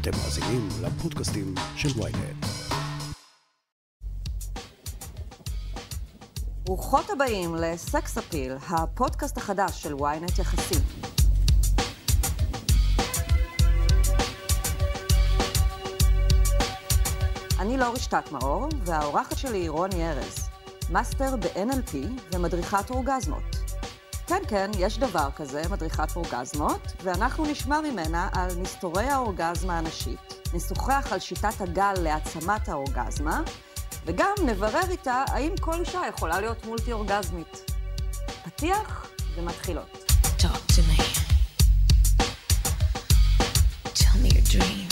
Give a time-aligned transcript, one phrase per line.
[0.00, 2.46] אתם מאזינים לפודקאסטים של ויינט.
[6.64, 10.80] ברוכות הבאים לסקס אפיל, הפודקאסט החדש של ויינט יחסים.
[17.58, 20.48] אני לא רשתת מאור, והאורחת שלי היא רוני ארז,
[20.90, 21.96] מאסטר ב-NLP
[22.34, 23.59] ומדריכת אורגזמות.
[24.30, 31.08] כן, כן, יש דבר כזה, מדריכת אורגזמות, ואנחנו נשמע ממנה על מסתורי האורגזמה הנשית, נשוחח
[31.12, 33.42] על שיטת הגל להעצמת האורגזמה,
[34.04, 37.70] וגם נברר איתה האם כל אישה יכולה להיות מולטי אורגזמית.
[38.44, 40.12] פתיח ומתחילות.
[40.38, 41.02] Talk to me.
[43.94, 44.89] Tell me your dreams.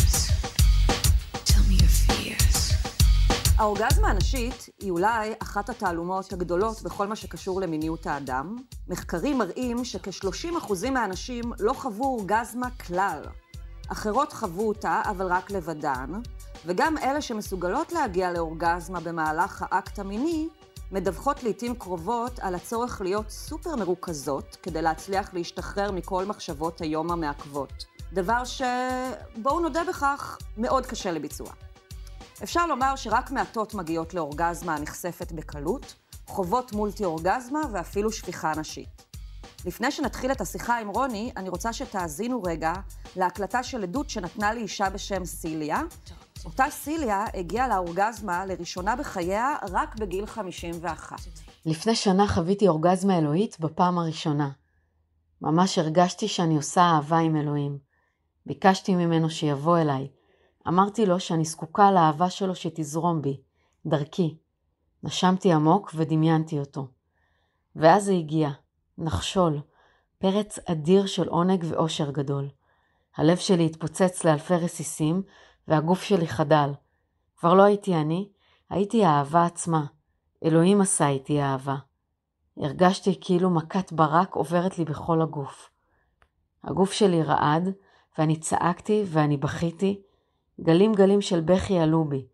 [3.58, 8.56] האורגזמה הנשית היא אולי אחת התעלומות הגדולות בכל מה שקשור למיניות האדם.
[8.88, 13.22] מחקרים מראים שכ-30% מהאנשים לא חוו אורגזמה כלל.
[13.88, 16.12] אחרות חוו אותה, אבל רק לבדן,
[16.66, 20.48] וגם אלה שמסוגלות להגיע לאורגזמה במהלך האקט המיני,
[20.92, 27.84] מדווחות לעיתים קרובות על הצורך להיות סופר מרוכזות כדי להצליח להשתחרר מכל מחשבות היום המעכבות.
[28.12, 31.50] דבר שבואו נודה בכך, מאוד קשה לביצוע.
[32.42, 35.94] אפשר לומר שרק מעטות מגיעות לאורגזמה הנחשפת בקלות,
[36.26, 39.02] חוות מולטי אורגזמה ואפילו שפיכה נשית.
[39.64, 42.72] לפני שנתחיל את השיחה עם רוני, אני רוצה שתאזינו רגע
[43.16, 45.80] להקלטה של עדות שנתנה לי אישה בשם סיליה.
[46.44, 51.16] אותה סיליה הגיעה לאורגזמה לראשונה בחייה רק בגיל 51.
[51.66, 54.50] לפני שנה חוויתי אורגזמה אלוהית בפעם הראשונה.
[55.42, 57.78] ממש הרגשתי שאני עושה אהבה עם אלוהים.
[58.46, 60.17] ביקשתי ממנו שיבוא אליי.
[60.68, 63.40] אמרתי לו שאני זקוקה לאהבה שלו שתזרום בי,
[63.86, 64.36] דרכי.
[65.02, 66.86] נשמתי עמוק ודמיינתי אותו.
[67.76, 68.50] ואז זה הגיע,
[68.98, 69.60] נחשול,
[70.18, 72.48] פרץ אדיר של עונג ואושר גדול.
[73.16, 75.22] הלב שלי התפוצץ לאלפי רסיסים,
[75.68, 76.70] והגוף שלי חדל.
[77.36, 78.28] כבר לא הייתי אני,
[78.70, 79.84] הייתי האהבה עצמה.
[80.44, 81.76] אלוהים עשה איתי אהבה.
[82.56, 85.70] הרגשתי כאילו מכת ברק עוברת לי בכל הגוף.
[86.64, 87.72] הגוף שלי רעד,
[88.18, 90.02] ואני צעקתי ואני בכיתי.
[90.60, 92.26] גלים גלים של בכי עלו בי.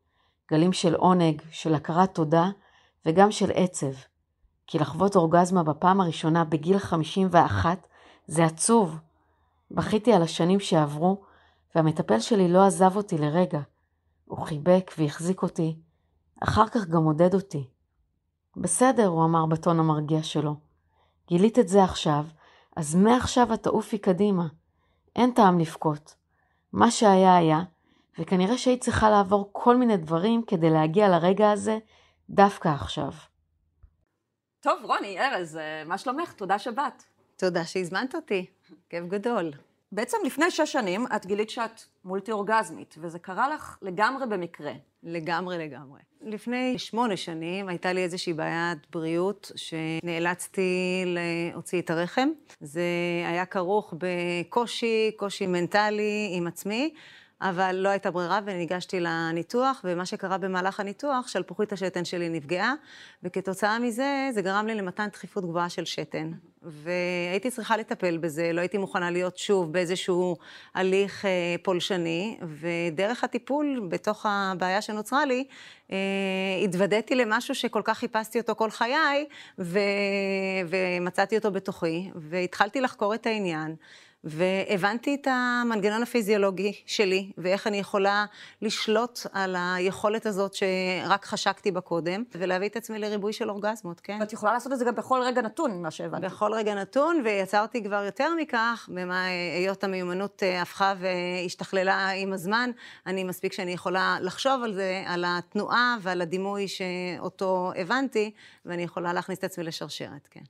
[0.51, 2.51] גלים של עונג, של הכרת תודה,
[3.07, 3.93] וגם של עצב.
[4.67, 7.87] כי לחוות אורגזמה בפעם הראשונה בגיל 51
[8.27, 8.99] זה עצוב.
[9.71, 11.23] בכיתי על השנים שעברו,
[11.75, 13.61] והמטפל שלי לא עזב אותי לרגע.
[14.25, 15.77] הוא חיבק והחזיק אותי,
[16.41, 17.69] אחר כך גם עודד אותי.
[18.57, 20.57] בסדר, הוא אמר בטון המרגיע שלו.
[21.29, 22.25] גילית את זה עכשיו,
[22.77, 24.47] אז מעכשיו את תעופי קדימה.
[25.17, 26.15] אין טעם לבכות.
[26.73, 27.63] מה שהיה היה,
[28.19, 31.79] וכנראה שהיית צריכה לעבור כל מיני דברים כדי להגיע לרגע הזה
[32.31, 33.11] דווקא עכשיו.
[34.61, 36.33] טוב, רוני, ארז, אה, מה שלומך?
[36.33, 37.03] תודה שבאת.
[37.37, 38.47] תודה שהזמנת אותי,
[38.91, 39.51] כיף גדול.
[39.93, 44.73] בעצם לפני שש שנים את גילית שאת מולטי אורגזמית, וזה קרה לך לגמרי במקרה.
[45.03, 46.01] לגמרי לגמרי.
[46.21, 52.29] לפני שמונה שנים הייתה לי איזושהי בעיית בריאות שנאלצתי להוציא את הרחם.
[52.61, 52.83] זה
[53.27, 56.95] היה כרוך בקושי, קושי מנטלי עם עצמי.
[57.41, 62.75] אבל לא הייתה ברירה וניגשתי לניתוח, ומה שקרה במהלך הניתוח, שלפוחית השתן שלי נפגעה,
[63.23, 66.31] וכתוצאה מזה זה גרם לי למתן דחיפות גבוהה של שתן.
[66.63, 70.37] והייתי צריכה לטפל בזה, לא הייתי מוכנה להיות שוב באיזשהו
[70.75, 71.31] הליך אה,
[71.63, 75.45] פולשני, ודרך הטיפול בתוך הבעיה שנוצרה לי,
[75.93, 75.97] אה,
[76.65, 79.27] התוודעתי למשהו שכל כך חיפשתי אותו כל חיי,
[79.59, 79.79] ו...
[80.69, 83.77] ומצאתי אותו בתוכי, והתחלתי לחקור את העניין.
[84.25, 88.25] והבנתי את המנגנון הפיזיולוגי שלי, ואיך אני יכולה
[88.63, 94.17] לשלוט על היכולת הזאת שרק חשקתי בה קודם, ולהביא את עצמי לריבוי של אורגזמות, כן.
[94.21, 96.27] ואת יכולה לעשות את זה גם בכל רגע נתון, ממה שהבנתי.
[96.27, 99.25] בכל רגע נתון, ויצרתי כבר יותר מכך, במה
[99.57, 102.71] היות המיומנות אה, הפכה והשתכללה עם הזמן,
[103.07, 108.31] אני מספיק שאני יכולה לחשוב על זה, על התנועה ועל הדימוי שאותו הבנתי,
[108.65, 110.43] ואני יכולה להכניס את עצמי לשרשרת, כן.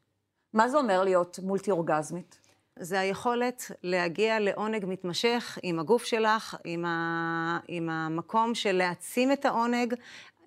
[0.53, 2.44] מה זה אומר להיות מולטי אורגזמית?
[2.79, 7.59] זה היכולת להגיע לעונג מתמשך עם הגוף שלך, עם, ה...
[7.69, 9.95] עם המקום של להעצים את העונג,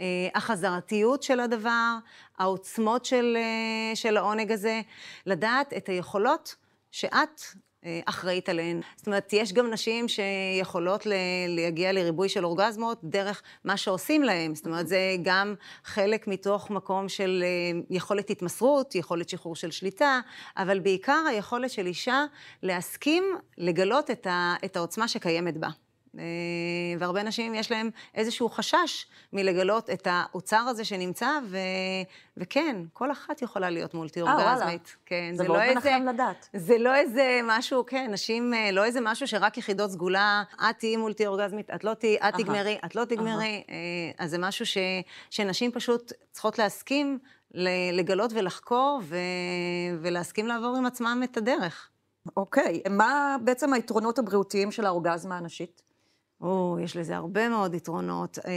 [0.02, 0.06] אה,
[0.36, 1.96] החזרתיות של הדבר,
[2.38, 4.82] העוצמות של, אה, של העונג הזה,
[5.26, 6.56] לדעת את היכולות
[6.92, 7.42] שאת
[8.06, 8.82] אחראית עליהן.
[8.96, 11.08] זאת אומרת, יש גם נשים שיכולות
[11.48, 14.56] להגיע לריבוי של אורגזמות דרך מה שעושים להן.
[14.56, 20.20] זאת אומרת, זה גם חלק מתוך מקום של אה, יכולת התמסרות, יכולת שחרור של שליטה,
[20.58, 22.26] אבל בעיקר היכולת של אישה
[22.64, 23.24] להסכים
[23.58, 25.87] לגלות את, ה, את העוצמה שקיימת בה.
[26.18, 26.24] אה,
[27.00, 31.58] והרבה נשים יש להם איזשהו חשש מלגלות את האוצר הזה שנמצא, ו...
[32.38, 34.54] וכן, כל אחת יכולה להיות מולטי וואלה.
[34.54, 34.96] אורגזמית.
[35.06, 36.50] כן, זה מאוד מנחם לדעת.
[36.54, 40.98] זה לא איזה משהו, כן, נשים, אה, לא איזה משהו שרק יחידות סגולה, את תהיי
[40.98, 42.34] מולטי אורגזמית, את לא תהיי, את.
[42.34, 43.64] תגמרי, את לא תגמרי.
[43.70, 43.76] אה,
[44.18, 44.78] אז זה משהו ש,
[45.30, 47.20] שנשים פשוט צריכות להסכים
[47.94, 49.18] לגלות ולחקור, ו,
[50.02, 51.90] ולהסכים לעבור עם עצמם את הדרך.
[52.38, 55.82] אוקיי, מה בעצם היתרונות הבריאותיים של האורגזמה הנשית?
[56.42, 58.40] או, יש לזה הרבה מאוד יתרונות.
[58.40, 58.52] אה,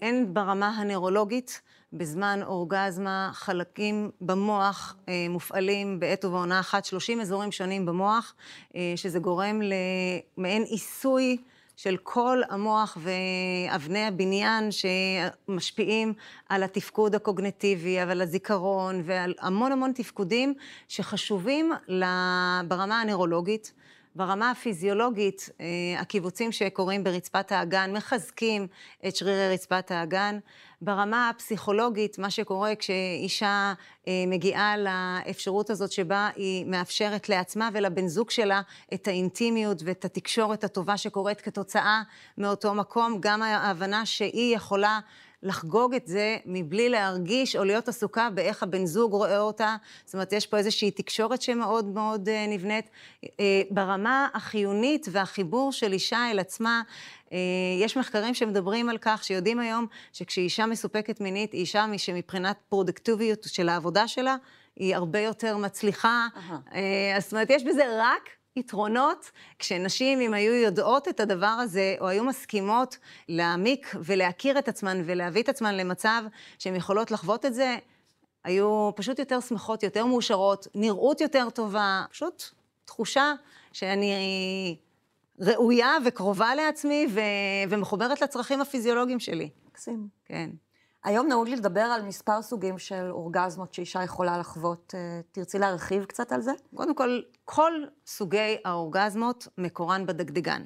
[0.00, 1.60] אין ברמה הנוירולוגית,
[1.92, 8.34] בזמן אורגזמה, חלקים במוח אה, מופעלים בעת ובעונה אחת, 30 אזורים שונים במוח,
[8.76, 11.36] אה, שזה גורם למעין עיסוי
[11.76, 16.12] של כל המוח ואבני הבניין שמשפיעים
[16.48, 20.54] על התפקוד הקוגנטיבי, ועל הזיכרון, ועל המון המון תפקודים
[20.88, 21.72] שחשובים
[22.68, 23.72] ברמה הנוירולוגית.
[24.16, 25.66] ברמה הפיזיולוגית, אה,
[26.00, 28.66] הקיבוצים שקורים ברצפת האגן מחזקים
[29.08, 30.38] את שרירי רצפת האגן.
[30.80, 33.72] ברמה הפסיכולוגית, מה שקורה כשאישה
[34.08, 38.60] אה, מגיעה לאפשרות הזאת שבה היא מאפשרת לעצמה ולבן זוג שלה
[38.94, 42.02] את האינטימיות ואת התקשורת הטובה שקורית כתוצאה
[42.38, 45.00] מאותו מקום, גם ההבנה שהיא יכולה
[45.42, 49.76] לחגוג את זה מבלי להרגיש או להיות עסוקה באיך הבן זוג רואה אותה.
[50.04, 52.90] זאת אומרת, יש פה איזושהי תקשורת שמאוד מאוד אה, נבנית.
[53.40, 56.82] אה, ברמה החיונית והחיבור של אישה אל עצמה,
[57.32, 57.38] אה,
[57.80, 63.68] יש מחקרים שמדברים על כך, שיודעים היום שכשאישה מסופקת מינית, היא אישה שמבחינת פרודקטיביות של
[63.68, 64.36] העבודה שלה,
[64.76, 66.26] היא הרבה יותר מצליחה.
[66.36, 66.58] אהה.
[66.74, 72.08] אה, זאת אומרת, יש בזה רק יתרונות, כשנשים, אם היו יודעות את הדבר הזה, או
[72.08, 72.98] היו מסכימות
[73.28, 76.22] להעמיק ולהכיר את עצמן ולהביא את עצמן למצב
[76.58, 77.76] שהן יכולות לחוות את זה,
[78.44, 82.42] היו פשוט יותר שמחות, יותר מאושרות, נראות יותר טובה, פשוט
[82.84, 83.32] תחושה
[83.72, 84.76] שאני
[85.40, 87.20] ראויה וקרובה לעצמי ו-
[87.70, 89.50] ומחוברת לצרכים הפיזיולוגיים שלי.
[89.68, 90.08] מקסים.
[90.24, 90.50] כן.
[91.06, 94.94] היום נהוג לי לדבר על מספר סוגים של אורגזמות שאישה יכולה לחוות.
[94.96, 96.52] אה, תרצי להרחיב קצת על זה?
[96.74, 97.72] קודם כל, כל
[98.06, 100.62] סוגי האורגזמות מקורן בדגדגן.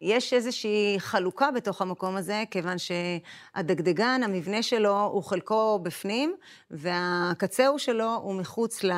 [0.00, 6.34] יש איזושהי חלוקה בתוך המקום הזה, כיוון שהדגדגן, המבנה שלו הוא חלקו בפנים,
[6.70, 8.92] והקצהו שלו הוא מחוץ ל...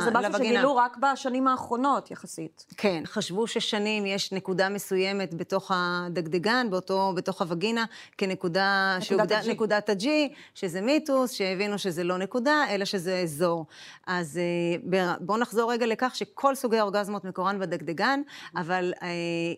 [0.00, 0.32] שזה משהו.
[0.32, 2.66] שגילו רק בשנים האחרונות יחסית.
[2.76, 7.84] כן, חשבו ששנים יש נקודה מסוימת בתוך הדגדגן, באותו, בתוך הווגינה,
[8.18, 9.50] כנקודה ה-G.
[9.50, 10.06] נקודת ה-G,
[10.54, 13.66] שזה מיתוס, שהבינו שזה לא נקודה, אלא שזה אזור.
[14.06, 14.40] אז
[14.92, 18.20] אה, בואו נחזור רגע לכך שכל סוגי האורגזמות מקורן בדגדגן,
[18.56, 19.08] אבל אה,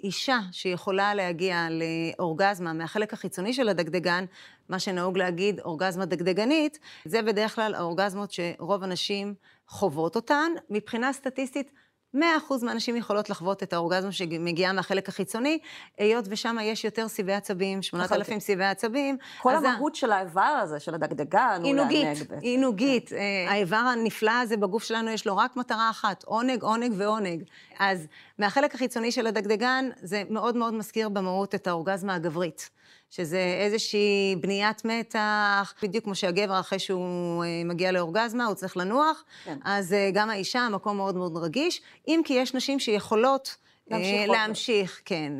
[0.04, 4.24] אישה שיכולה להגיע לאורגזמה מהחלק החיצוני של הדגדגן,
[4.68, 9.34] מה שנהוג להגיד אורגזמה דגדגנית, זה בדרך כלל האורגזמות שרוב הנשים
[9.68, 10.52] חוות אותן.
[10.70, 11.72] מבחינה סטטיסטית,
[12.16, 12.20] 100%
[12.62, 15.58] מהנשים יכולות לחוות את האורגזמה שמגיעה מהחלק החיצוני,
[15.98, 19.16] היות ושם יש יותר סיבי עצבים, 8,000 סיבי עצבים.
[19.42, 22.24] כל המהות של האיבר הזה, של הדגדגן, הוא לענג בעצם.
[22.40, 23.12] היא נוגית.
[23.12, 27.42] אה, האיבר הנפלא הזה בגוף שלנו יש לו רק מטרה אחת, עונג, עונג ועונג.
[27.78, 28.06] אז
[28.38, 32.70] מהחלק החיצוני של הדגדגן, זה מאוד מאוד מזכיר במהות את האורגזמה הגברית.
[33.10, 39.24] שזה איזושהי בניית מתח, בדיוק כמו שהגבר, אחרי שהוא אה, מגיע לאורגזמה, הוא צריך לנוח.
[39.44, 39.58] כן.
[39.64, 43.56] אז אה, גם האישה, המקום מאוד מאוד רגיש, אם כי יש נשים שיכולות...
[43.92, 44.30] אה, להמשיך.
[44.30, 45.32] להמשיך, כן.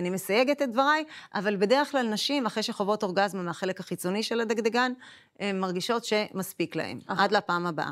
[0.00, 1.04] אני מסייגת את דבריי,
[1.34, 4.92] אבל בדרך כלל נשים, אחרי שחוות אורגזמה מהחלק החיצוני של הדגדגן,
[5.40, 7.90] הן מרגישות שמספיק להן, עד לפעם הבאה.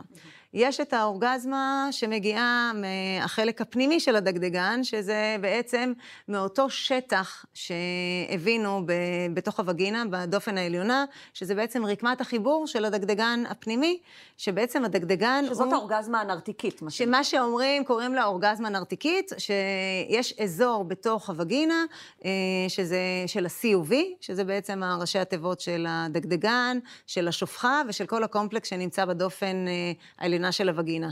[0.55, 5.93] יש את האורגזמה שמגיעה מהחלק הפנימי של הדגדגן, שזה בעצם
[6.29, 8.93] מאותו שטח שהבינו ב-
[9.35, 13.99] בתוך הווגינה, בדופן העליונה, שזה בעצם רקמת החיבור של הדגדגן הפנימי,
[14.37, 15.55] שבעצם הדגדגן הוא...
[15.55, 16.81] שזאת האורגזמה הנרתיקית.
[16.89, 21.85] שמה שאומרים, קוראים לה אורגזמה נרתיקית, שיש אזור בתוך הווגינה,
[22.25, 22.31] אה,
[22.69, 29.05] שזה של ה-CUV, שזה בעצם הראשי התיבות של הדגדגן, של השופחה ושל כל הקומפלקס שנמצא
[29.05, 31.11] בדופן אה, העליונה של הווגינה.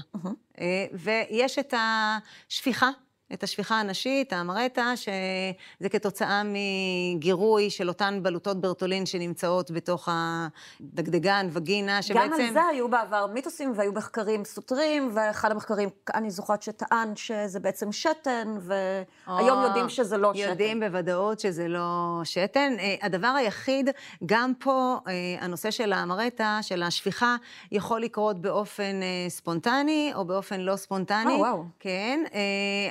[0.61, 2.91] אה, ויש את השפיכה.
[3.33, 12.03] את השפיכה הנשית, האמרטה, שזה כתוצאה מגירוי של אותן בלוטות ברטולין שנמצאות בתוך הדגדגן, וגינה,
[12.03, 12.27] שבעצם...
[12.27, 17.61] גם על זה היו בעבר מיתוסים והיו מחקרים סותרים, ואחד המחקרים, אני זוכרת שטען שזה
[17.61, 20.49] בעצם שתן, והיום או, יודעים שזה לא שתן.
[20.49, 22.73] יודעים בוודאות שזה לא שתן.
[22.79, 23.91] אה, הדבר היחיד,
[24.27, 27.37] גם פה, אה, הנושא של האמרטה, של השפיכה,
[27.73, 31.33] יכול לקרות באופן אה, ספונטני או באופן לא ספונטני.
[31.33, 31.65] אה, וואו.
[31.81, 32.25] כן,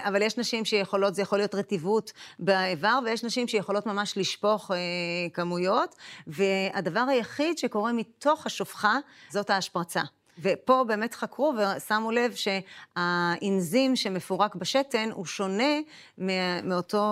[0.03, 4.77] אבל יש נשים שיכולות, זה יכול להיות רטיבות באיבר, ויש נשים שיכולות ממש לשפוך אה,
[5.33, 5.95] כמויות,
[6.27, 8.97] והדבר היחיד שקורה מתוך השופחה,
[9.29, 10.01] זאת ההשפרצה.
[10.41, 15.73] ופה באמת חקרו ושמו לב שהאנזים שמפורק בשתן הוא שונה
[16.17, 16.31] מא-
[16.63, 17.03] מאותו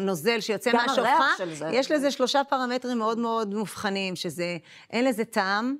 [0.00, 1.28] נוזל שיוצא מהשופחה.
[1.72, 4.56] יש לזה שלושה פרמטרים מאוד מאוד מובחנים, שזה
[4.90, 5.76] אין לזה טעם,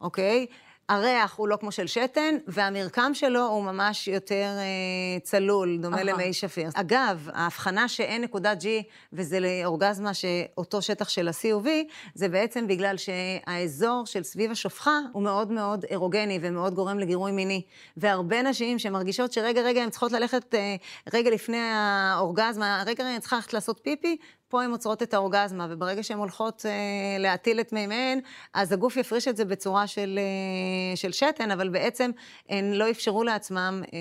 [0.00, 0.46] אוקיי?
[0.88, 6.04] הריח הוא לא כמו של שתן, והמרקם שלו הוא ממש יותר אה, צלול, דומה אהה.
[6.04, 6.68] למי שפיר.
[6.74, 8.66] אגב, ההבחנה שאין נקודת G,
[9.12, 11.68] וזה לאורגזמה שאותו שטח של ה-CUV,
[12.14, 17.62] זה בעצם בגלל שהאזור של סביב השופחה הוא מאוד מאוד אירוגני ומאוד גורם לגירוי מיני.
[17.96, 20.76] והרבה נשים שמרגישות שרגע, רגע, הן צריכות ללכת אה,
[21.14, 24.16] רגע לפני האורגזמה, רגע, רגע, אני צריכה ללכת לעשות פיפי,
[24.54, 26.70] פה הן עוצרות את האורגזמה, וברגע שהן הולכות אה,
[27.18, 28.20] להטיל את מימיהן,
[28.54, 32.10] אז הגוף יפריש את זה בצורה של, אה, של שתן, אבל בעצם
[32.48, 33.98] הן לא אפשרו לעצמם אה,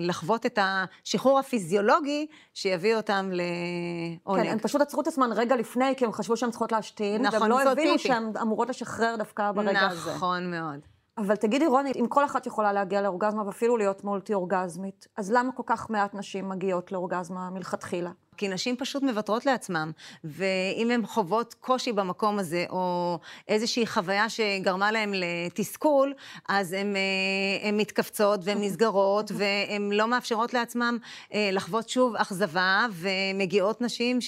[0.00, 4.44] לחוות את השחרור הפיזיולוגי שיביא אותם לעונג.
[4.44, 7.40] כן, הן פשוט עצרו את עצמן רגע לפני, כי הן חשבו שהן צריכות להשתין, נכון,
[7.40, 7.98] והן לא הבינו.
[7.98, 10.14] שהן אמורות לשחרר דווקא ברגע הזה.
[10.14, 10.80] נכון מאוד.
[11.18, 15.62] אבל תגידי, רוני, אם כל אחת יכולה להגיע לאורגזמה ואפילו להיות מולטי-אורגזמית, אז למה כל
[15.66, 18.10] כך מעט נשים מגיעות לאורגזמה מלכתחילה?
[18.42, 19.92] כי נשים פשוט מוותרות לעצמם,
[20.24, 23.18] ואם הן חוות קושי במקום הזה, או
[23.48, 26.14] איזושהי חוויה שגרמה להן לתסכול,
[26.48, 30.96] אז הן אה, מתכווצות והן נסגרות, והן לא מאפשרות לעצמן
[31.34, 34.18] אה, לחוות שוב אכזבה, ומגיעות נשים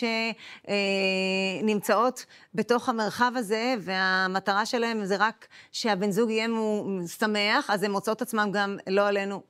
[1.62, 6.47] שנמצאות בתוך המרחב הזה, והמטרה שלהן זה רק שהבן זוג יהיה
[7.18, 9.42] שמח, אז הן מוצאות עצמן גם, לא עלינו,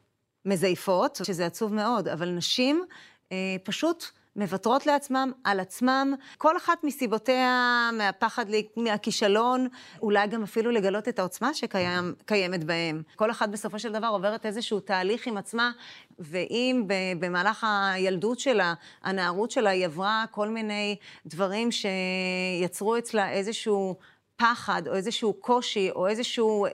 [0.45, 2.85] מזייפות, שזה עצוב מאוד, אבל נשים
[3.33, 4.05] אה, פשוט
[4.37, 9.69] מוותרות לעצמם, על עצמם, כל אחת מסיבותיה, מהפחד, מהכישלון,
[10.03, 13.03] אולי גם אפילו לגלות את העוצמה שקיימת בהם.
[13.17, 15.71] כל אחת בסופו של דבר עוברת איזשהו תהליך עם עצמה,
[16.19, 16.85] ואם
[17.19, 23.97] במהלך הילדות שלה, הנערות שלה, היא עברה כל מיני דברים שיצרו אצלה איזשהו...
[24.37, 26.71] פחד, או איזשהו קושי, או איזושהי אה,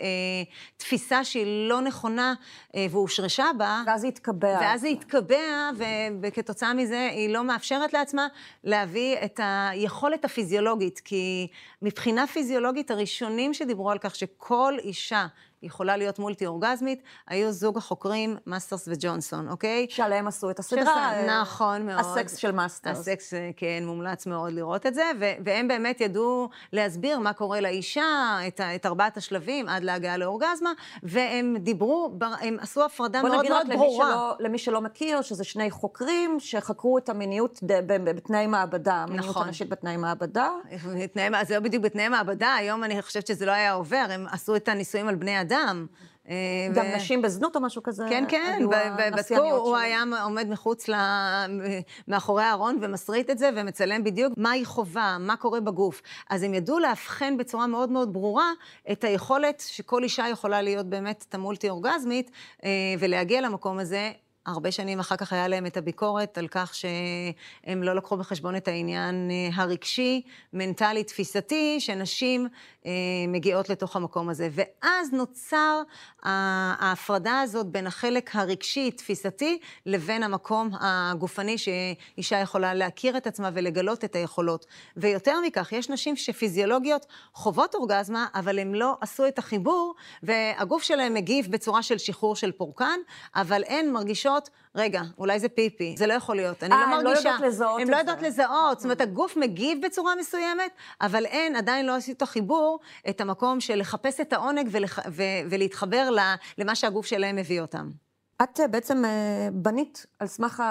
[0.76, 2.35] תפיסה שהיא לא נכונה,
[2.75, 4.59] אה, והושרשה בה, ואז זה התקבע.
[4.61, 5.71] ואז זה התקבע,
[6.23, 8.26] וכתוצאה מזה היא לא מאפשרת לעצמה
[8.64, 11.47] להביא את היכולת הפיזיולוגית, כי
[11.83, 15.26] מבחינה פיזיולוגית, הראשונים שדיברו על כך שכל אישה
[15.62, 19.87] יכולה להיות מולטי-אורגזמית, היו זוג החוקרים מאסטרס וג'ונסון, אוקיי?
[19.90, 21.12] שעליהם עשו את הסדרה.
[21.40, 22.00] נכון מאוד.
[22.00, 22.99] הסקס של מאסטרס.
[22.99, 27.61] הסקס, אה, כן, מומלץ מאוד לראות את זה, ו- והם באמת ידעו להסביר מה קורה
[27.61, 28.02] לאישה,
[28.49, 33.40] את, את ארבעת השלבים עד להגעה לאורגזמה, והם דיברו, בר- הם עשו הפרדה בוא מאוד
[33.40, 34.07] נגיד רק מאוד למי ברורה.
[34.07, 38.95] שלא, למי שלא מכיר, שזה שני חוקרים שחקרו את המיניות בתנאי מעבדה.
[38.95, 39.47] המיניות נכון.
[39.47, 40.49] הנשית בתנאי מעבדה.
[41.12, 44.57] תנאי, זה לא בדיוק בתנאי מעבדה, היום אני חושבת שזה לא היה עובר, הם עשו
[44.57, 45.50] את הניסויים על בני אדם.
[46.28, 46.35] אה,
[46.75, 48.04] גם ו- נשים בזנות או משהו כזה.
[48.09, 49.76] כן, כן, היו ב- ב- בדקו, הנסייניות הוא.
[49.76, 50.95] היה עומד מחוץ ל...
[52.09, 56.02] מאחורי הארון ומסריט את זה ומצלם בדיוק מה היא חווה, מה קורה בגוף.
[56.30, 58.52] אז הם ידעו לאבחן בצורה מאוד מאוד ברורה
[58.92, 62.30] את היכולת שכל אישה יכולה להיות באמת את המולטי-אורגזמית
[62.64, 64.12] אה, ולהגיע למקום הזה.
[64.50, 68.69] הרבה שנים אחר כך היה להם את הביקורת על כך שהם לא לקחו בחשבון את
[68.69, 72.49] העניין אה, הרגשי, מנטלי, תפיסתי, שנשים
[72.87, 72.90] אה,
[73.28, 74.49] מגיעות לתוך המקום הזה.
[74.52, 75.83] ואז נוצר
[76.23, 84.04] ההפרדה הזאת בין החלק הרגשי, תפיסתי, לבין המקום הגופני שאישה יכולה להכיר את עצמה ולגלות
[84.04, 84.66] את היכולות.
[84.97, 91.14] ויותר מכך, יש נשים שפיזיולוגיות חוות אורגזמה, אבל הן לא עשו את החיבור, והגוף שלהן
[91.14, 92.99] מגיב בצורה של שחרור של פורקן,
[93.35, 94.39] אבל הן מרגישות,
[94.75, 97.28] רגע, אולי זה פיפי, זה לא יכול להיות, אני אה, לא הן לא מרגישה.
[97.28, 98.00] יודעות לזהות הן את לא זה.
[98.00, 100.70] יודעות לזהות, זאת אומרת, הגוף מגיב בצורה מסוימת,
[101.00, 102.78] אבל הן עדיין לא עשו את החיבור,
[103.09, 104.99] את המקום של לחפש את העונג ולח...
[105.11, 105.23] ו...
[105.50, 106.18] ולהתחבר ל...
[106.59, 107.90] למה שהגוף שלהם מביא אותם.
[108.42, 110.62] את אה, בעצם אה, בנית על סמך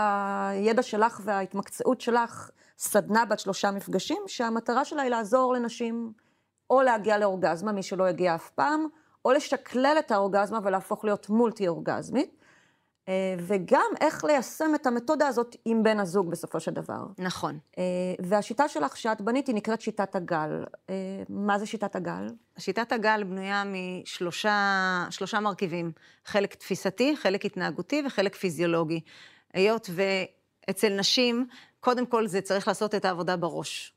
[0.49, 6.11] הידע שלך וההתמקצעות שלך סדנה בת שלושה מפגשים, שהמטרה שלה היא לעזור לנשים
[6.69, 8.87] או להגיע לאורגזמה, מי שלא הגיע אף פעם,
[9.25, 12.38] או לשקלל את האורגזמה ולהפוך להיות מולטי-אורגזמית, אה,
[13.39, 17.05] וגם איך ליישם את המתודה הזאת עם בן הזוג בסופו של דבר.
[17.17, 17.59] נכון.
[17.77, 17.83] אה,
[18.19, 20.63] והשיטה שלך שאת בנית היא נקראת שיטת הגל.
[20.89, 20.95] אה,
[21.29, 22.27] מה זה שיטת הגל?
[22.57, 25.91] שיטת הגל בנויה משלושה שלושה מרכיבים,
[26.25, 28.99] חלק תפיסתי, חלק התנהגותי וחלק פיזיולוגי.
[29.53, 31.47] היות ואצל נשים,
[31.79, 33.93] קודם כל זה צריך לעשות את העבודה בראש.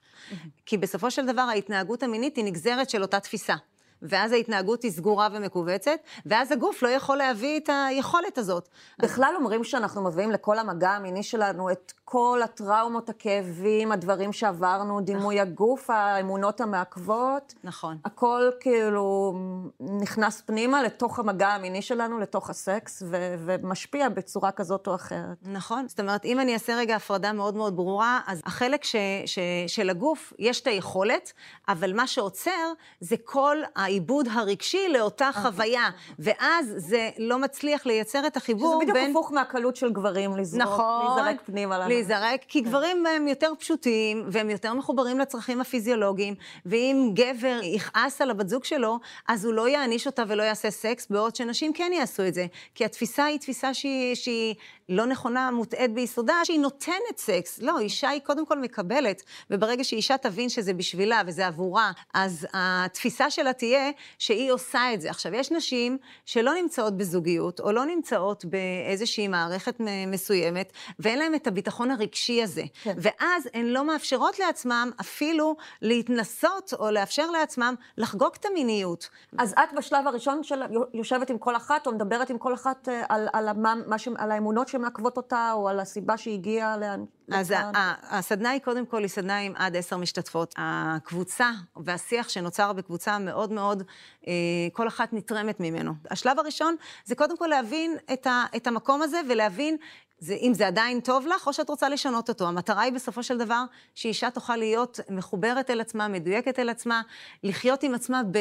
[0.67, 3.55] כי בסופו של דבר ההתנהגות המינית היא נגזרת של אותה תפיסה.
[4.03, 8.69] ואז ההתנהגות היא סגורה ומכווצת, ואז הגוף לא יכול להביא את היכולת הזאת.
[8.99, 15.41] בכלל אומרים שאנחנו מביאים לכל המגע המיני שלנו את כל הטראומות, הכאבים, הדברים שעברנו, דימוי
[15.41, 17.55] הגוף, האמונות המעכבות.
[17.65, 17.99] נכון.
[18.05, 19.35] הכל כאילו
[19.81, 25.37] נכנס פנימה לתוך המגע המיני שלנו, לתוך הסקס, ו- ומשפיע בצורה כזאת או אחרת.
[25.43, 25.89] נכון.
[25.89, 29.91] זאת אומרת, אם אני אעשה רגע הפרדה מאוד מאוד ברורה, אז החלק ש, ש, של
[29.91, 31.33] הגוף, יש את היכולת,
[31.69, 33.57] אבל מה שעוצר זה כל
[33.93, 39.11] העיבוד הרגשי לאותה חוויה, ואז זה לא מצליח לייצר את שזה החיבור בדיוק בין...
[39.11, 41.77] הפוך מהקלות של גברים לזרוק, נכון, להיזרק פנימה.
[41.77, 41.89] לנהר.
[41.89, 46.35] להיזרק, כי גברים הם יותר פשוטים, והם יותר מחוברים לצרכים הפיזיולוגיים,
[46.67, 51.07] ואם גבר יכעס על הבת זוג שלו, אז הוא לא יעניש אותה ולא יעשה סקס,
[51.11, 52.47] בעוד שנשים כן יעשו את זה.
[52.75, 54.55] כי התפיסה היא תפיסה שהיא, שהיא
[54.89, 57.59] לא נכונה, מוטעית ביסודה, שהיא נותנת סקס.
[57.63, 63.31] לא, אישה היא קודם כל מקבלת, וברגע שאישה תבין שזה בשבילה וזה עבורה, אז התפיסה
[63.31, 63.82] שלה תהיה
[64.19, 65.11] שהיא עושה את זה.
[65.11, 71.47] עכשיו, יש נשים שלא נמצאות בזוגיות, או לא נמצאות באיזושהי מערכת מסוימת, ואין להן את
[71.47, 72.63] הביטחון הרגשי הזה.
[72.83, 72.97] כן.
[72.99, 79.09] ואז הן לא מאפשרות לעצמם אפילו להתנסות, או לאפשר לעצמם לחגוג את המיניות.
[79.39, 80.63] אז את בשלב הראשון של
[80.95, 84.09] יושבת עם כל אחת, או מדברת עם כל אחת אה, על, על, מה, מה ש,
[84.17, 87.05] על האמונות שמעכבות אותה, או על הסיבה שהיא הגיעה לאן...
[87.33, 87.73] אז לכאן?
[88.03, 90.55] הסדנה היא קודם כל, היא סדנה עם עד עשר משתתפות.
[90.59, 93.83] הקבוצה והשיח שנוצר בקבוצה מאוד מאוד,
[94.27, 94.33] אה,
[94.73, 95.93] כל אחת נתרמת ממנו.
[96.11, 99.77] השלב הראשון זה קודם כל להבין את, ה, את המקום הזה ולהבין
[100.23, 102.49] זה, אם זה עדיין טוב לך, או שאת רוצה לשנות אותו.
[102.49, 103.65] המטרה היא בסופו של דבר
[103.95, 107.03] שאישה תוכל להיות מחוברת אל עצמה, מדויקת אל עצמה,
[107.43, 108.39] לחיות עם עצמה ב,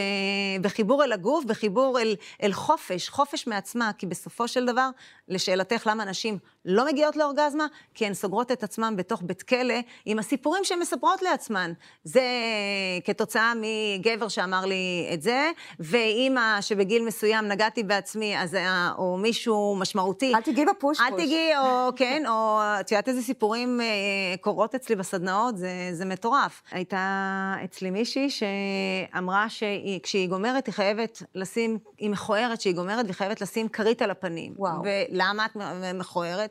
[0.61, 4.89] בחיבור אל הגוף, בחיבור אל, אל חופש, חופש מעצמה, כי בסופו של דבר,
[5.27, 9.73] לשאלתך למה נשים לא מגיעות לאורגזמה, כי הן סוגרות את עצמן בתוך בית כלא
[10.05, 11.71] עם הסיפורים שהן מספרות לעצמן.
[12.03, 12.23] זה
[13.05, 19.75] כתוצאה מגבר שאמר לי את זה, ואימא שבגיל מסוים נגעתי בעצמי, אז, היה- או מישהו
[19.79, 20.33] משמעותי.
[20.35, 21.07] אל תיגעי בפוש-פוש.
[21.11, 23.85] אל תיגעי, או כן, או את יודעת איזה סיפורים אה,
[24.41, 26.61] קורות אצלי בסדנאות, זה, זה מטורף.
[26.71, 26.97] הייתה
[27.63, 33.69] אצלי מישהי שאמרה שכשהיא גומרת, היא חייבת לשים, היא מכוערת שהיא גומרת, והיא חייבת לשים
[33.69, 34.53] כרית על הפנים.
[34.57, 34.73] וואו.
[34.83, 35.51] ולמה את
[35.93, 36.50] מכוערת?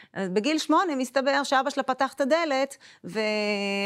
[0.13, 3.19] אז בגיל שמונה מסתבר שאבא שלה פתח את הדלת ו...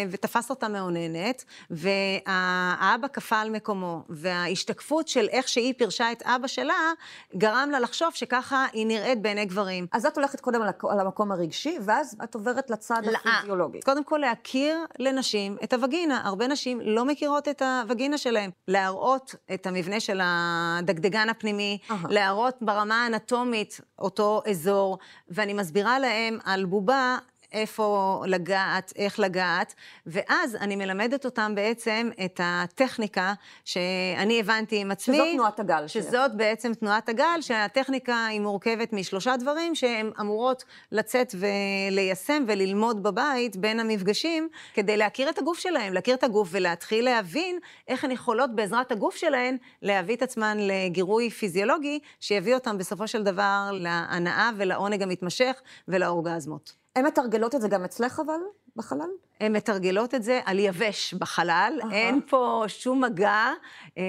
[0.09, 6.91] ותפס אותה מאוננת, והאבא קפא על מקומו, וההשתקפות של איך שהיא פירשה את אבא שלה,
[7.35, 9.87] גרם לה לחשוב שככה היא נראית בעיני גברים.
[9.91, 13.79] אז את הולכת קודם על, המקום הרגשי, ואז את עוברת לצד לא, הפיזיולוגי.
[13.81, 16.21] קודם כל להכיר לנשים את הווגינה.
[16.23, 18.49] הרבה נשים לא מכירות את הווגינה שלהן.
[18.67, 21.99] להראות את המבנה של הדגדגן הפנימי, אהה.
[22.09, 24.97] להראות ברמה האנטומית אותו אזור,
[25.29, 26.14] ואני מסבירה להם
[26.45, 27.17] על בובה.
[27.55, 29.73] איפה לגעת, איך לגעת,
[30.05, 33.33] ואז אני מלמדת אותם בעצם את הטכניקה
[33.65, 35.15] שאני הבנתי עם עצמי.
[35.15, 36.03] שזאת תנועת הגל שלך.
[36.03, 43.55] שזאת בעצם תנועת הגל, שהטכניקה היא מורכבת משלושה דברים שהן אמורות לצאת וליישם וללמוד בבית
[43.55, 48.55] בין המפגשים, כדי להכיר את הגוף שלהן, להכיר את הגוף ולהתחיל להבין איך הן יכולות
[48.55, 55.03] בעזרת הגוף שלהן להביא את עצמן לגירוי פיזיולוגי, שיביא אותן בסופו של דבר להנאה ולעונג
[55.03, 56.84] המתמשך ולאורגזמות.
[56.95, 58.39] הן מתרגלות את זה גם אצלך אבל,
[58.75, 59.09] בחלל?
[59.41, 61.91] הן מתרגלות את זה על יבש בחלל, אהה.
[61.91, 63.51] אין פה שום מגע,
[63.97, 64.03] אה,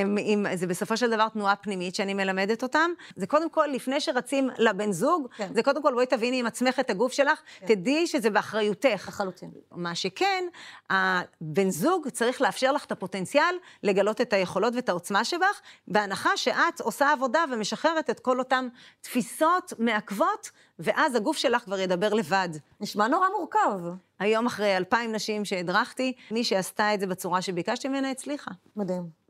[0.00, 2.90] הם, עם, זה בסופו של דבר תנועה פנימית שאני מלמדת אותם.
[3.16, 5.54] זה קודם כל, לפני שרצים לבן זוג, כן.
[5.54, 9.04] זה קודם כל, בואי תביני עם עצמך את הגוף שלך, תדעי שזה באחריותך.
[9.08, 9.50] לחלוטין.
[9.70, 10.44] מה שכן,
[10.90, 16.80] הבן זוג צריך לאפשר לך את הפוטנציאל לגלות את היכולות ואת העוצמה שבך, בהנחה שאת
[16.80, 18.68] עושה עבודה ומשחררת את כל אותן
[19.00, 22.48] תפיסות מעכבות, ואז הגוף שלך כבר ידבר לבד.
[22.80, 23.80] נשמע נורא מורכב.
[24.22, 28.50] היום אחרי אלפיים נשים שהדרכתי, מי שעשתה את זה בצורה שביקשתי ממנה הצליחה.
[28.76, 29.22] מדהים.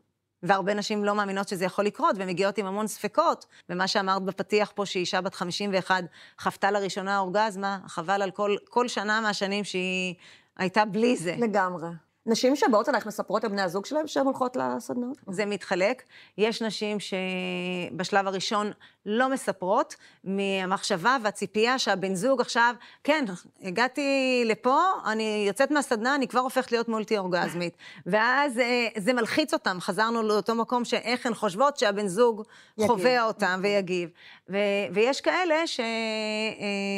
[0.43, 3.47] והרבה נשים לא מאמינות שזה יכול לקרות, ומגיעות עם המון ספקות.
[3.69, 6.05] ומה שאמרת בפתיח פה, שאישה בת 51
[6.39, 10.15] חוותה לראשונה אורגזמה, חבל על כל, כל שנה מהשנים שהיא
[10.57, 11.35] הייתה בלי זה.
[11.39, 11.89] לגמרי.
[12.27, 15.17] נשים שבאות אלייך מספרות לבני הזוג שלהם שהן הולכות לסדנאות?
[15.31, 16.03] זה מתחלק.
[16.39, 18.73] יש נשים שבשלב הראשון
[19.07, 23.25] לא מספרות, מהמחשבה והציפייה שהבן זוג עכשיו, כן,
[23.63, 27.77] הגעתי לפה, אני יוצאת מהסדנה, אני כבר הופכת להיות מולטי אורגזמית.
[28.07, 32.43] ואז אה, זה מלחיץ אותם, חזרנו לאותו מקום שאיך הן חושבות שהבן זוג
[32.79, 32.91] יגיב.
[32.91, 34.11] חווה אותם ויגיב.
[34.51, 34.57] ו-
[34.93, 35.55] ויש כאלה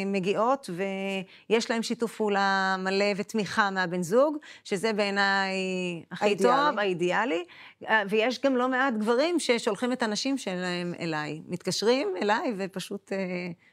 [0.05, 0.69] שמגיעות
[1.49, 5.14] ויש להם שיתוף פעולה מלא ותמיכה מהבן זוג, שזה בעיניי
[6.11, 6.69] הכי האידיאלי.
[6.69, 7.43] טוב, האידיאלי,
[7.87, 11.41] אה, ויש גם לא מעט גברים ששולחים את הנשים שלהם אליי.
[11.47, 13.17] מתקשרים אליי ופשוט אה,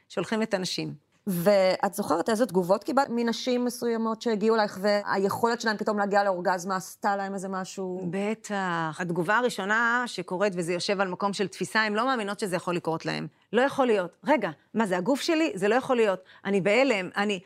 [0.09, 1.12] שולחים את הנשים.
[1.27, 7.15] ואת זוכרת איזה תגובות קיבלת מנשים מסוימות שהגיעו אלייך, והיכולת שלהם פתאום להגיע לאורגזמה עשתה
[7.15, 8.01] להם איזה משהו?
[8.09, 8.97] בטח.
[8.99, 13.05] התגובה הראשונה שקורית, וזה יושב על מקום של תפיסה, הן לא מאמינות שזה יכול לקרות
[13.05, 13.27] להן.
[13.53, 14.11] לא יכול להיות.
[14.27, 15.51] רגע, מה זה הגוף שלי?
[15.55, 16.19] זה לא יכול להיות.
[16.45, 17.39] אני בהלם, אני...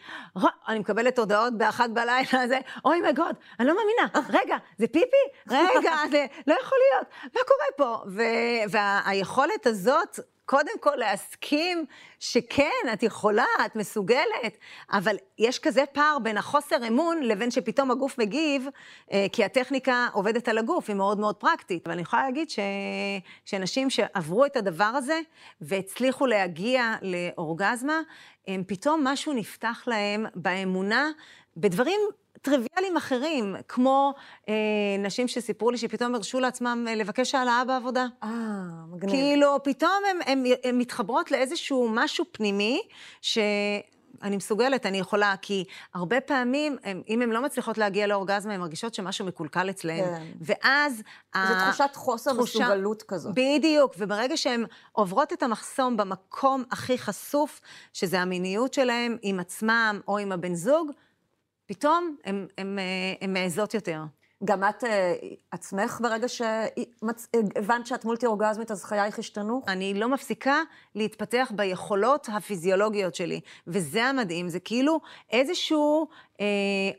[0.67, 4.29] אני מקבלת הודעות באחת בלילה, זה, אוי מי גוד, אני לא מאמינה.
[4.39, 5.49] רגע, זה פיפי?
[5.49, 7.33] רגע, זה לא יכול להיות.
[7.35, 8.03] מה קורה פה?
[8.69, 10.19] והיכולת הזאת...
[10.49, 11.85] קודם כל להסכים
[12.19, 14.57] שכן, את יכולה, את מסוגלת,
[14.91, 18.67] אבל יש כזה פער בין החוסר אמון לבין שפתאום הגוף מגיב,
[19.11, 21.85] אה, כי הטכניקה עובדת על הגוף, היא מאוד מאוד פרקטית.
[21.85, 22.59] אבל אני יכולה להגיד ש...
[23.45, 25.19] שנשים שעברו את הדבר הזה
[25.61, 28.01] והצליחו להגיע לאורגזמה,
[28.47, 31.11] הם פתאום משהו נפתח להם באמונה,
[31.57, 32.01] בדברים
[32.41, 34.13] טריוויאליים אחרים, כמו
[34.49, 34.53] אה,
[34.99, 38.05] נשים שסיפרו לי שפתאום הרשו לעצמם אה, לבקש העלאה בעבודה.
[38.23, 38.29] אה,
[38.91, 39.11] מגניב.
[39.11, 42.81] כאילו, פתאום הן מתחברות לאיזשהו משהו פנימי,
[43.21, 43.37] ש...
[44.23, 48.59] אני מסוגלת, אני יכולה, כי הרבה פעמים, הם, אם הן לא מצליחות להגיע לאורגזמה, הן
[48.59, 50.03] מרגישות שמשהו מקולקל אצלהן.
[50.03, 50.23] כן.
[50.41, 51.03] ואז...
[51.35, 53.33] זו תחושת חוסר תחושה- מסוגלות כזאת.
[53.35, 57.61] בדיוק, וברגע שהן עוברות את המחסום במקום הכי חשוף,
[57.93, 60.91] שזה המיניות שלהן עם עצמם או עם הבן זוג,
[61.67, 62.15] פתאום
[63.21, 64.03] הן מעזות יותר.
[64.43, 65.13] גם את אה,
[65.51, 69.61] עצמך, ברגע שהבנת שאת מולטי אורגזמית, אז חייך השתנו?
[69.67, 70.61] אני לא מפסיקה
[70.95, 74.99] להתפתח ביכולות הפיזיולוגיות שלי, וזה המדהים, זה כאילו
[75.31, 76.07] איזשהו
[76.41, 76.45] אה,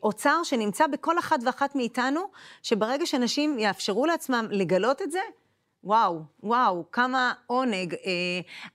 [0.03, 2.21] אוצר שנמצא בכל אחת ואחת מאיתנו,
[2.63, 5.21] שברגע שאנשים יאפשרו לעצמם לגלות את זה,
[5.85, 7.95] וואו, וואו, כמה עונג.
[7.95, 8.01] אה,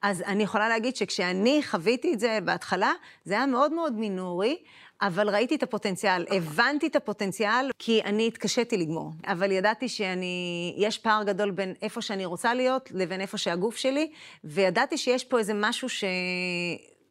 [0.01, 2.91] אז אני יכולה להגיד שכשאני חוויתי את זה בהתחלה,
[3.25, 4.57] זה היה מאוד מאוד מינורי.
[5.07, 9.11] אבל ראיתי את הפוטנציאל, הבנתי את הפוטנציאל, כי אני התקשיתי לגמור.
[9.27, 14.11] אבל ידעתי שאני, יש פער גדול בין איפה שאני רוצה להיות לבין איפה שהגוף שלי,
[14.43, 16.03] וידעתי שיש פה איזה משהו ש...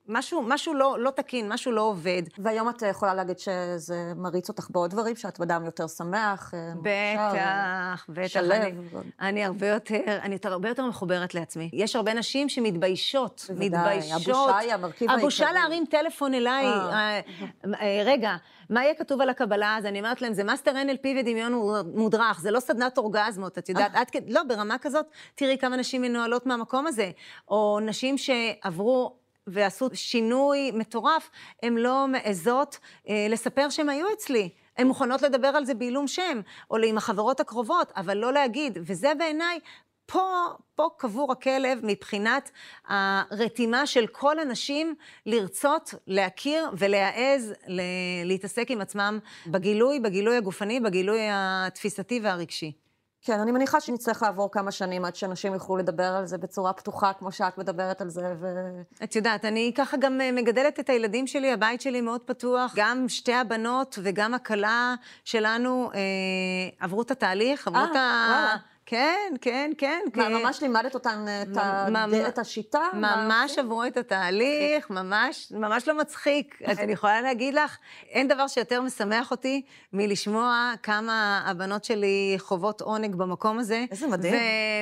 [0.08, 2.22] משהו, משהו לא, לא תקין, משהו לא עובד.
[2.38, 8.06] והיום את יכולה להגיד שזה מריץ אותך בעוד דברים, שאת אדם יותר שמח, אה, בטח,
[8.08, 8.28] בטח.
[8.28, 8.54] שלו.
[8.54, 8.72] אני,
[9.20, 11.70] אני הרבה יותר, אני הרבה יותר מחוברת לעצמי.
[11.72, 14.28] יש הרבה נשים שמתביישות, בוודאי, מתביישות.
[14.28, 15.62] הבושה היא המרכיב הבושה העיקרי.
[15.62, 16.64] להרים טלפון אליי.
[16.66, 16.90] אה.
[16.92, 17.20] אה,
[17.80, 18.36] אה, רגע,
[18.70, 19.76] מה יהיה כתוב על הקבלה?
[19.78, 21.52] אז אני אומרת להם, זה מאסטר NLP ודמיון
[21.94, 26.02] מודרך, זה לא סדנת אורגזמות, את יודעת, עד כדי, לא, ברמה כזאת, תראי כמה נשים
[26.02, 27.10] מנוהלות מהמקום הזה.
[27.48, 29.21] או נשים שעברו...
[29.46, 31.30] ועשו שינוי מטורף,
[31.62, 32.78] הן לא מעזות
[33.08, 34.48] אה, לספר שהן היו אצלי.
[34.76, 38.78] הן מוכנות לדבר על זה בעילום שם, או עם החברות הקרובות, אבל לא להגיד.
[38.80, 39.58] וזה בעיניי,
[40.06, 42.50] פה, פה קבור הכלב מבחינת
[42.88, 44.94] הרתימה של כל הנשים
[45.26, 47.52] לרצות, להכיר ולהעז
[48.24, 52.81] להתעסק עם עצמם בגילוי, בגילוי הגופני, בגילוי התפיסתי והרגשי.
[53.24, 57.12] כן, אני מניחה שנצטרך לעבור כמה שנים עד שאנשים יוכלו לדבר על זה בצורה פתוחה,
[57.12, 58.46] כמו שאת מדברת על זה, ו...
[59.04, 62.72] את יודעת, אני ככה גם אה, מגדלת את הילדים שלי, הבית שלי מאוד פתוח.
[62.76, 66.00] גם שתי הבנות וגם הכלה שלנו אה,
[66.80, 68.26] עברו את התהליך, עברו אה, את ה...
[68.28, 68.56] וואלה.
[68.86, 70.00] כן, כן, כן.
[70.14, 70.32] מה, כן.
[70.32, 71.86] ממש לימדת אותן את, ה...
[71.90, 72.80] ממ- את השיטה?
[72.94, 76.58] ממש עברו את התהליך, ממש, ממש לא מצחיק.
[76.66, 77.76] אז אני יכולה להגיד לך,
[78.08, 83.84] אין דבר שיותר משמח אותי מלשמוע כמה הבנות שלי חוות עונג במקום הזה.
[83.90, 84.34] איזה מדהים.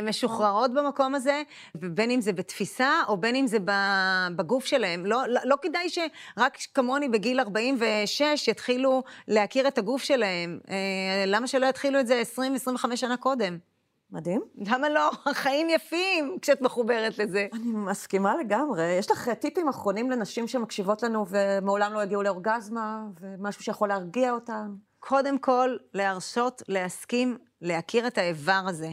[0.03, 1.43] ומשוחררות במקום הזה,
[1.75, 3.59] בין אם זה בתפיסה או בין אם זה
[4.37, 5.07] בגוף שלהם.
[5.07, 10.59] לא, לא, לא כדאי שרק כמוני בגיל 46 יתחילו להכיר את הגוף שלהם.
[10.71, 10.75] אה,
[11.27, 12.23] למה שלא יתחילו את זה
[12.67, 13.70] 20-25 שנה קודם?
[14.13, 14.43] מדהים.
[14.57, 15.11] למה לא?
[15.27, 17.47] החיים יפים כשאת מחוברת לזה.
[17.53, 18.83] אני מסכימה לגמרי.
[18.83, 24.75] יש לך טיפים אחרונים לנשים שמקשיבות לנו ומעולם לא הגיעו לאורגזמה, ומשהו שיכול להרגיע אותן?
[24.99, 28.91] קודם כל, להרשות, להסכים, להכיר את האיבר הזה.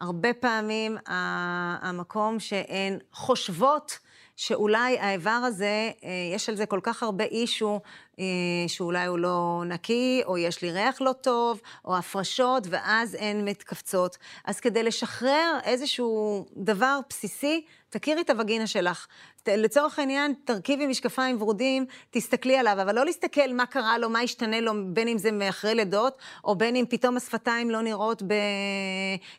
[0.00, 3.98] הרבה פעמים המקום שהן חושבות
[4.42, 7.80] שאולי האיבר הזה, אה, יש על זה כל כך הרבה אישו,
[8.18, 8.24] אה,
[8.68, 14.18] שאולי הוא לא נקי, או יש לי ריח לא טוב, או הפרשות, ואז הן מתכווצות.
[14.44, 19.06] אז כדי לשחרר איזשהו דבר בסיסי, תכירי את הווגינה שלך.
[19.48, 24.60] לצורך העניין, תרכיבי משקפיים ורודים, תסתכלי עליו, אבל לא להסתכל מה קרה לו, מה השתנה
[24.60, 28.22] לו, בין אם זה מאחרי לידות, או בין אם פתאום השפתיים לא נראות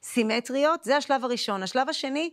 [0.04, 0.84] בסימטריות.
[0.84, 1.64] זה השלב הראשון.
[1.64, 2.30] השלב השני,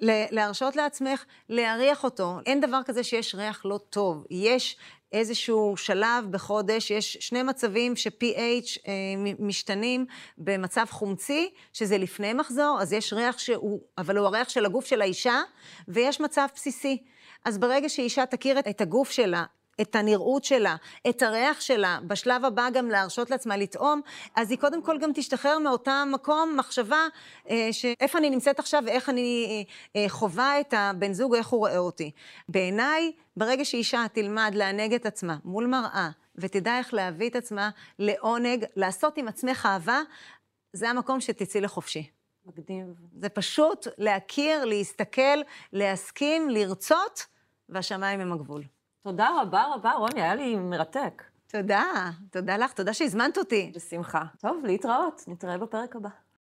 [0.00, 2.38] להרשות לעצמך להריח אותו.
[2.46, 4.24] אין דבר כזה שיש ריח לא טוב.
[4.30, 4.76] יש
[5.12, 8.92] איזשהו שלב בחודש, יש שני מצבים ש-pH אה,
[9.38, 10.06] משתנים
[10.38, 15.00] במצב חומצי, שזה לפני מחזור, אז יש ריח שהוא, אבל הוא הריח של הגוף של
[15.00, 15.40] האישה,
[15.88, 17.02] ויש מצב בסיסי.
[17.44, 19.44] אז ברגע שאישה תכיר את הגוף שלה,
[19.80, 20.76] את הנראות שלה,
[21.08, 24.00] את הריח שלה, בשלב הבא גם להרשות לעצמה לטעום,
[24.36, 27.06] אז היא קודם כל גם תשתחרר מאותה מקום מחשבה
[27.50, 29.64] אה, שאיפה אני נמצאת עכשיו ואיך אני
[29.96, 32.10] אה, אה, חווה את הבן זוג איך הוא רואה אותי.
[32.48, 38.64] בעיניי, ברגע שאישה תלמד לענג את עצמה מול מראה, ותדע איך להביא את עצמה לעונג,
[38.76, 40.00] לעשות עם עצמך אהבה,
[40.72, 42.10] זה המקום שתצאי לחופשי.
[42.46, 42.86] מגניב.
[43.16, 45.38] זה פשוט להכיר, להסתכל,
[45.72, 47.26] להסכים, לרצות,
[47.68, 48.62] והשמיים הם הגבול.
[49.06, 51.22] תודה רבה רבה, רוני, היה לי מרתק.
[51.46, 51.84] תודה,
[52.30, 53.72] תודה לך, תודה שהזמנת אותי.
[53.74, 54.22] בשמחה.
[54.40, 56.08] טוב, להתראות, נתראה בפרק הבא.